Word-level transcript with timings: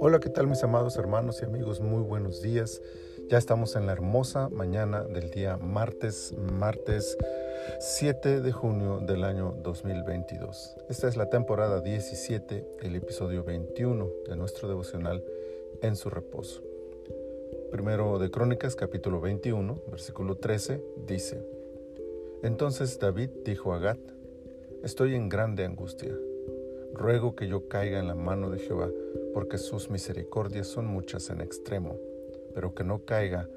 Hola, 0.00 0.18
¿qué 0.20 0.28
tal 0.30 0.48
mis 0.48 0.64
amados 0.64 0.96
hermanos 0.96 1.40
y 1.42 1.44
amigos? 1.44 1.80
Muy 1.80 2.02
buenos 2.02 2.42
días. 2.42 2.82
Ya 3.28 3.38
estamos 3.38 3.76
en 3.76 3.86
la 3.86 3.92
hermosa 3.92 4.48
mañana 4.48 5.04
del 5.04 5.30
día 5.30 5.58
martes, 5.58 6.34
martes 6.36 7.16
7 7.78 8.40
de 8.40 8.52
junio 8.52 8.98
del 8.98 9.22
año 9.22 9.54
2022. 9.62 10.76
Esta 10.88 11.06
es 11.06 11.16
la 11.16 11.30
temporada 11.30 11.80
17, 11.80 12.66
el 12.82 12.96
episodio 12.96 13.44
21 13.44 14.08
de 14.28 14.36
nuestro 14.36 14.68
devocional 14.68 15.22
En 15.82 15.94
su 15.94 16.10
reposo. 16.10 16.62
Primero 17.70 18.18
de 18.18 18.30
Crónicas, 18.30 18.74
capítulo 18.74 19.20
21, 19.20 19.82
versículo 19.88 20.36
13, 20.36 20.82
dice, 21.06 21.46
Entonces 22.42 22.98
David 22.98 23.30
dijo 23.44 23.72
a 23.72 23.78
Gad, 23.78 23.98
Estoy 24.82 25.14
en 25.14 25.28
grande 25.28 25.64
angustia 25.64 26.14
Ruego 26.94 27.36
que 27.36 27.46
yo 27.46 27.68
caiga 27.68 27.98
en 27.98 28.08
la 28.08 28.14
mano 28.14 28.50
de 28.50 28.58
Jehová, 28.58 28.90
porque 29.34 29.58
sus 29.58 29.90
misericordias 29.90 30.66
son 30.66 30.86
muchas 30.86 31.30
en 31.30 31.40
extremo, 31.40 31.96
pero 32.54 32.74
que 32.74 32.82
no 32.82 33.04
caiga 33.04 33.48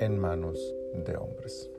en 0.00 0.18
manos 0.18 0.58
de 0.94 1.16
hombres. 1.16 1.70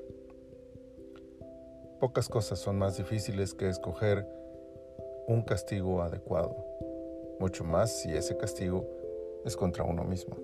Pocas 1.99 2.29
cosas 2.29 2.59
son 2.59 2.77
más 2.77 2.97
difíciles 2.97 3.53
que 3.53 3.67
escoger 3.67 4.25
un 5.27 5.41
castigo 5.41 6.01
adecuado, 6.01 6.55
mucho 7.39 7.63
más 7.63 8.01
si 8.01 8.15
ese 8.15 8.37
castigo 8.37 8.87
es 9.45 9.57
contra 9.57 9.83
uno 9.83 10.03
mismo. 10.03 10.37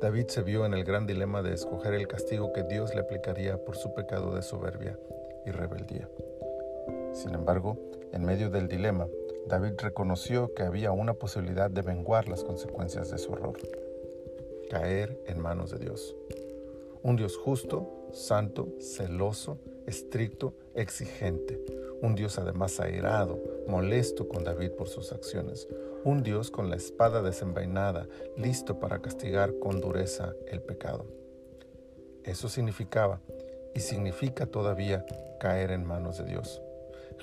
David 0.00 0.28
se 0.28 0.42
vio 0.42 0.64
en 0.64 0.72
el 0.72 0.84
gran 0.84 1.06
dilema 1.06 1.42
de 1.42 1.52
escoger 1.52 1.92
el 1.92 2.08
castigo 2.08 2.54
que 2.54 2.62
Dios 2.62 2.94
le 2.94 3.02
aplicaría 3.02 3.62
por 3.62 3.76
su 3.76 3.92
pecado 3.92 4.34
de 4.34 4.40
soberbia 4.40 4.98
y 5.44 5.50
rebeldía. 5.50 6.08
Sin 7.20 7.34
embargo, 7.34 7.76
en 8.12 8.24
medio 8.24 8.48
del 8.48 8.66
dilema, 8.66 9.06
David 9.46 9.74
reconoció 9.76 10.54
que 10.54 10.62
había 10.62 10.90
una 10.90 11.12
posibilidad 11.12 11.70
de 11.70 11.82
menguar 11.82 12.28
las 12.28 12.42
consecuencias 12.42 13.10
de 13.10 13.18
su 13.18 13.34
error, 13.34 13.58
caer 14.70 15.22
en 15.26 15.38
manos 15.38 15.70
de 15.70 15.80
Dios. 15.80 16.16
Un 17.02 17.16
Dios 17.16 17.36
justo, 17.36 18.08
santo, 18.14 18.68
celoso, 18.80 19.58
estricto, 19.86 20.54
exigente. 20.74 21.62
Un 22.00 22.14
Dios 22.14 22.38
además 22.38 22.80
airado, 22.80 23.38
molesto 23.68 24.26
con 24.26 24.42
David 24.42 24.70
por 24.70 24.88
sus 24.88 25.12
acciones. 25.12 25.68
Un 26.04 26.22
Dios 26.22 26.50
con 26.50 26.70
la 26.70 26.76
espada 26.76 27.20
desenvainada, 27.20 28.08
listo 28.38 28.80
para 28.80 29.02
castigar 29.02 29.58
con 29.58 29.82
dureza 29.82 30.32
el 30.48 30.62
pecado. 30.62 31.04
Eso 32.24 32.48
significaba 32.48 33.20
y 33.74 33.80
significa 33.80 34.46
todavía 34.46 35.04
caer 35.38 35.70
en 35.70 35.84
manos 35.84 36.16
de 36.16 36.24
Dios. 36.24 36.62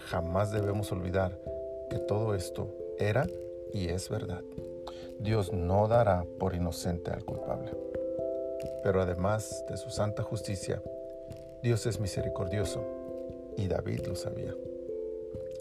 Jamás 0.06 0.52
debemos 0.52 0.92
olvidar 0.92 1.38
que 1.90 2.00
todo 2.00 2.36
esto 2.36 2.74
era 2.98 3.28
y 3.74 3.90
es 3.90 4.10
verdad. 4.10 4.42
Dios 5.20 5.52
no 5.52 5.88
dará 5.88 6.26
por 6.40 6.56
inocente 6.56 7.12
al 7.12 7.26
culpable. 7.26 7.72
Pero 8.84 9.02
además 9.02 9.66
de 9.70 9.78
su 9.78 9.90
santa 9.90 10.24
justicia, 10.24 10.82
Dios 11.64 11.86
es 11.86 12.00
misericordioso 12.00 12.84
y 13.58 13.68
David 13.68 14.06
lo 14.08 14.16
sabía. 14.16 14.56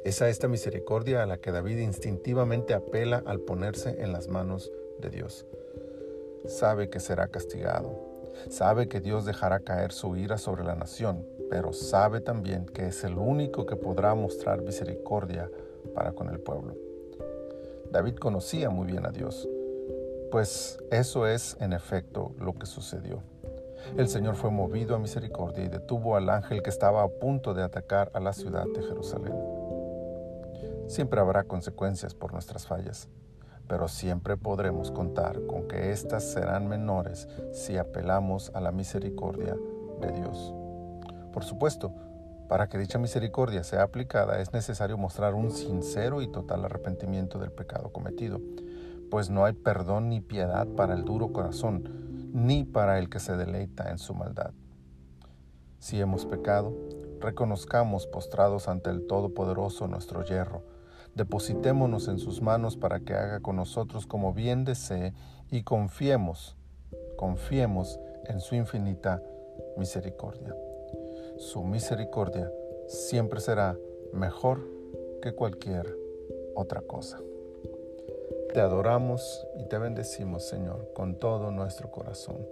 Es 0.05 0.23
a 0.23 0.29
esta 0.29 0.47
misericordia 0.47 1.23
a 1.23 1.27
la 1.27 1.39
que 1.39 1.51
David 1.51 1.79
instintivamente 1.79 2.75
apela 2.75 3.23
al 3.27 3.41
ponerse 3.41 4.03
en 4.03 4.13
las 4.13 4.29
manos 4.29 4.71
de 5.01 5.11
Dios. 5.11 5.47
Sabe 6.47 6.91
que 6.91 7.01
será 7.01 7.29
castigado, 7.29 8.06
sabe 8.49 8.89
que 8.89 9.01
Dios 9.01 9.25
dejará 9.25 9.61
caer 9.61 9.93
su 9.93 10.17
ira 10.17 10.39
sobre 10.39 10.65
la 10.65 10.75
nación, 10.75 11.25
pero 11.51 11.73
sabe 11.73 12.21
también 12.21 12.67
que 12.67 12.89
es 12.89 13.05
el 13.05 13.19
único 13.19 13.67
que 13.67 13.77
podrá 13.77 14.15
mostrar 14.15 14.63
misericordia 14.63 15.51
para 15.95 16.13
con 16.13 16.29
el 16.29 16.41
pueblo. 16.41 16.75
David 17.91 18.17
conocía 18.17 18.71
muy 18.71 18.87
bien 18.87 19.07
a 19.07 19.11
Dios, 19.11 19.49
pues 20.31 20.79
eso 20.91 21.27
es 21.27 21.57
en 21.61 21.73
efecto 21.73 22.33
lo 22.39 22.55
que 22.55 22.67
sucedió. 22.67 23.23
El 23.97 24.09
Señor 24.09 24.35
fue 24.35 24.51
movido 24.51 24.97
a 24.97 24.99
misericordia 24.99 25.65
y 25.65 25.69
detuvo 25.69 26.17
al 26.17 26.29
ángel 26.29 26.63
que 26.63 26.71
estaba 26.71 27.03
a 27.03 27.09
punto 27.09 27.55
de 27.55 27.63
atacar 27.63 28.11
a 28.15 28.21
la 28.21 28.33
ciudad 28.33 28.65
de 28.75 28.83
Jerusalén. 28.83 29.35
Siempre 30.89 31.21
habrá 31.21 31.45
consecuencias 31.45 32.15
por 32.15 32.33
nuestras 32.33 32.67
fallas, 32.67 33.09
pero 33.69 33.89
siempre 33.89 34.37
podremos 34.37 34.91
contar 34.91 35.41
con 35.47 35.69
que 35.69 35.91
éstas 35.91 36.25
serán 36.25 36.69
menores 36.69 37.29
si 37.53 37.77
apelamos 37.77 38.51
a 38.55 38.61
la 38.61 38.73
misericordia 38.73 39.57
de 40.01 40.13
Dios. 40.13 40.55
Por 41.33 41.45
supuesto, 41.45 41.93
para 42.49 42.69
que 42.69 42.79
dicha 42.79 42.99
misericordia 42.99 43.65
sea 43.65 43.83
aplicada 43.83 44.41
es 44.41 44.53
necesario 44.53 44.97
mostrar 44.97 45.35
un 45.35 45.51
sincero 45.51 46.23
y 46.23 46.29
total 46.29 46.65
arrepentimiento 46.65 47.39
del 47.39 47.51
pecado 47.51 47.93
cometido, 47.93 48.41
pues 49.11 49.31
no 49.31 49.45
hay 49.45 49.53
perdón 49.53 50.09
ni 50.09 50.21
piedad 50.21 50.67
para 50.67 50.95
el 50.95 51.05
duro 51.05 51.33
corazón, 51.33 52.31
ni 52.33 52.65
para 52.65 52.99
el 52.99 53.09
que 53.09 53.19
se 53.19 53.37
deleita 53.37 53.91
en 53.91 53.99
su 53.99 54.15
maldad. 54.15 54.53
Si 55.79 56.01
hemos 56.01 56.25
pecado, 56.27 56.73
reconozcamos 57.21 58.07
postrados 58.07 58.69
ante 58.69 58.91
el 58.91 59.07
Todopoderoso 59.07 59.89
nuestro 59.89 60.25
hierro, 60.25 60.63
depositémonos 61.17 62.07
en 62.07 62.19
sus 62.19 62.41
manos 62.41 62.77
para 62.77 63.01
que 63.01 63.15
haga 63.15 63.41
con 63.41 63.57
nosotros 63.57 64.07
como 64.07 64.33
bien 64.33 64.65
desee 64.65 65.13
y 65.51 65.65
confiemos, 65.65 66.57
confiemos 67.17 67.99
en 68.27 68.39
su 68.41 68.55
infinita 68.55 69.21
misericordia 69.77 70.55
su 71.39 71.63
misericordia 71.63 72.51
siempre 72.87 73.41
será 73.41 73.77
mejor 74.13 74.61
que 75.21 75.33
cualquier 75.33 75.95
otra 76.55 76.81
cosa. 76.81 77.21
Te 78.55 78.61
adoramos 78.61 79.47
y 79.59 79.69
te 79.69 79.77
bendecimos, 79.77 80.45
Señor, 80.45 80.93
con 80.95 81.17
todo 81.17 81.51
nuestro 81.51 81.91
corazón. 81.91 82.49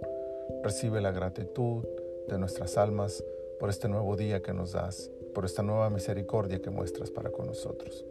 Recibe 0.61 1.01
la 1.01 1.11
gratitud 1.11 1.83
de 2.27 2.37
nuestras 2.37 2.77
almas 2.77 3.23
por 3.59 3.69
este 3.69 3.87
nuevo 3.87 4.15
día 4.15 4.43
que 4.43 4.53
nos 4.53 4.73
das, 4.73 5.09
por 5.33 5.45
esta 5.45 5.63
nueva 5.63 5.89
misericordia 5.89 6.61
que 6.61 6.69
muestras 6.69 7.09
para 7.09 7.31
con 7.31 7.47
nosotros. 7.47 8.05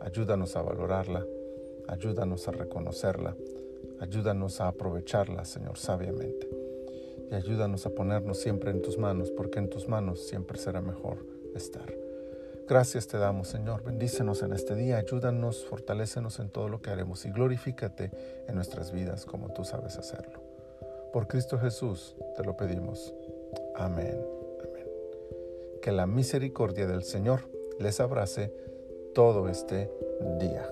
Ayúdanos 0.00 0.56
a 0.56 0.62
valorarla, 0.62 1.24
ayúdanos 1.88 2.46
a 2.48 2.52
reconocerla, 2.52 3.36
ayúdanos 4.00 4.60
a 4.60 4.68
aprovecharla, 4.68 5.44
Señor, 5.44 5.78
sabiamente 5.78 6.48
y 7.30 7.34
ayúdanos 7.34 7.84
a 7.86 7.90
ponernos 7.90 8.38
siempre 8.38 8.70
en 8.70 8.82
tus 8.82 8.98
manos, 8.98 9.30
porque 9.30 9.58
en 9.58 9.68
tus 9.68 9.88
manos 9.88 10.26
siempre 10.26 10.58
será 10.58 10.80
mejor 10.80 11.18
estar. 11.54 11.92
Gracias 12.66 13.06
te 13.06 13.18
damos, 13.18 13.48
Señor. 13.48 13.82
Bendícenos 13.82 14.42
en 14.42 14.52
este 14.52 14.74
día, 14.74 14.98
ayúdanos, 14.98 15.64
fortalécenos 15.64 16.38
en 16.38 16.50
todo 16.50 16.68
lo 16.68 16.82
que 16.82 16.90
haremos 16.90 17.24
y 17.24 17.30
glorifícate 17.30 18.10
en 18.46 18.54
nuestras 18.54 18.92
vidas 18.92 19.24
como 19.24 19.52
tú 19.52 19.64
sabes 19.64 19.96
hacerlo. 19.96 20.42
Por 21.12 21.26
Cristo 21.26 21.58
Jesús 21.58 22.14
te 22.36 22.44
lo 22.44 22.56
pedimos. 22.56 23.14
Amén. 23.74 24.22
Amén. 24.60 24.86
Que 25.80 25.92
la 25.92 26.06
misericordia 26.06 26.86
del 26.86 27.04
Señor 27.04 27.48
les 27.78 28.00
abrace 28.00 28.52
todo 29.14 29.48
este 29.48 29.90
día. 30.38 30.68